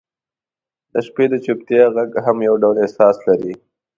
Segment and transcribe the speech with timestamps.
[0.93, 3.53] •د شپې د چوپتیا ږغ هم یو ډول احساس لري.